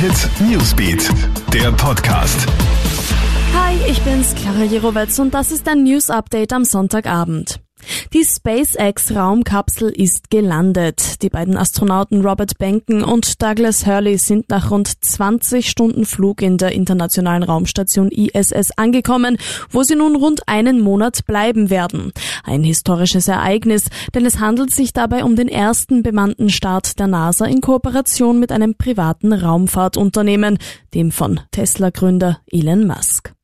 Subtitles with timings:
[0.00, 1.10] Hit Newsbeat,
[1.52, 2.46] der Podcast.
[3.52, 7.58] Hi, ich bin's, Clara Jirovetz und das ist ein News Update am Sonntagabend.
[8.12, 11.22] Die SpaceX-Raumkapsel ist gelandet.
[11.22, 16.58] Die beiden Astronauten Robert Benken und Douglas Hurley sind nach rund 20 Stunden Flug in
[16.58, 19.36] der internationalen Raumstation ISS angekommen,
[19.70, 22.12] wo sie nun rund einen Monat bleiben werden.
[22.44, 23.84] Ein historisches Ereignis,
[24.14, 28.52] denn es handelt sich dabei um den ersten bemannten Start der NASA in Kooperation mit
[28.52, 30.58] einem privaten Raumfahrtunternehmen,
[30.94, 33.37] dem von Tesla-Gründer Elon Musk.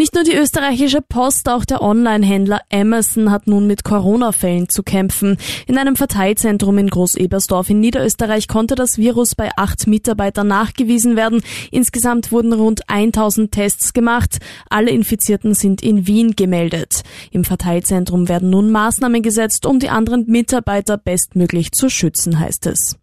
[0.00, 5.36] Nicht nur die österreichische Post, auch der Online-Händler Amazon hat nun mit Corona-Fällen zu kämpfen.
[5.66, 11.42] In einem Verteilzentrum in Groß-Ebersdorf in Niederösterreich konnte das Virus bei acht Mitarbeitern nachgewiesen werden.
[11.70, 14.38] Insgesamt wurden rund 1000 Tests gemacht.
[14.70, 17.02] Alle Infizierten sind in Wien gemeldet.
[17.30, 22.99] Im Verteilzentrum werden nun Maßnahmen gesetzt, um die anderen Mitarbeiter bestmöglich zu schützen, heißt es.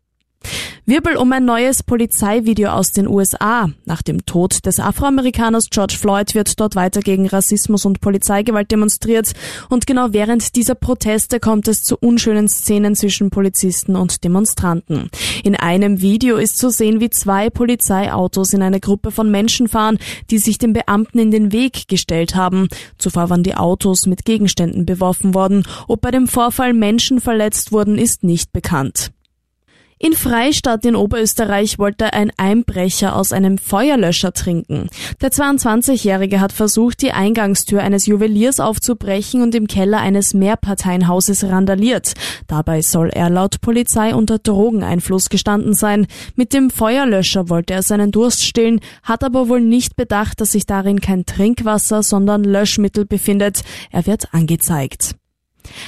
[0.90, 3.70] Wirbel um ein neues Polizeivideo aus den USA.
[3.84, 9.34] Nach dem Tod des Afroamerikaners George Floyd wird dort weiter gegen Rassismus und Polizeigewalt demonstriert.
[9.68, 15.10] Und genau während dieser Proteste kommt es zu unschönen Szenen zwischen Polizisten und Demonstranten.
[15.44, 20.00] In einem Video ist zu sehen, wie zwei Polizeiautos in eine Gruppe von Menschen fahren,
[20.32, 22.70] die sich den Beamten in den Weg gestellt haben.
[22.98, 25.66] Zuvor waren die Autos mit Gegenständen beworfen worden.
[25.90, 29.12] Ob bei dem Vorfall Menschen verletzt wurden, ist nicht bekannt.
[30.00, 34.90] In Freistadt in Oberösterreich wollte ein Einbrecher aus einem Feuerlöscher trinken.
[35.22, 42.14] Der 22-Jährige hat versucht, die Eingangstür eines Juweliers aufzubrechen und im Keller eines Mehrparteienhauses randaliert.
[42.46, 46.06] Dabei soll er laut Polizei unter Drogeneinfluss gestanden sein.
[46.36, 50.68] Mit dem Feuerlöscher wollte er seinen Durst stillen, hat aber wohl nicht bedacht, dass sich
[50.68, 53.64] darin kein Trinkwasser, sondern Löschmittel befindet.
[53.92, 55.16] Er wird angezeigt.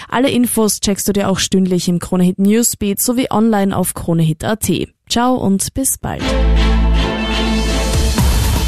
[0.08, 4.70] Alle Infos checkst du dir auch stündlich im Kronehit Newsbeat sowie online auf kronehit.at.
[5.10, 6.24] Ciao und bis bald.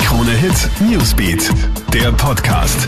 [0.04, 1.50] Kronehit Newsbeat,
[1.94, 2.88] der Podcast.